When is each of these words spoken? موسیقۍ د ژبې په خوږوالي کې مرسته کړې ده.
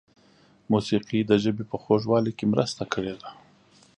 موسیقۍ 0.71 1.19
د 1.25 1.31
ژبې 1.43 1.63
په 1.71 1.75
خوږوالي 1.83 2.31
کې 2.37 2.45
مرسته 2.53 2.83
کړې 2.93 3.13
ده. 3.21 3.29